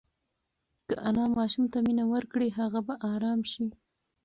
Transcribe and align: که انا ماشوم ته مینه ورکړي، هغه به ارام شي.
که 0.87 0.95
انا 1.07 1.25
ماشوم 1.37 1.65
ته 1.73 1.77
مینه 1.85 2.05
ورکړي، 2.13 2.47
هغه 2.59 2.79
به 2.87 2.93
ارام 3.11 3.41
شي. 3.51 3.65